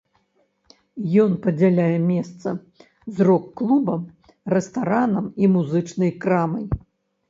Ён 1.23 1.31
падзяляе 1.43 1.99
месца 2.13 2.49
з 2.89 3.15
рок-клубам, 3.31 4.01
рэстаранам 4.57 5.33
і 5.45 5.55
музычнай 5.57 6.11
крамай. 6.23 6.65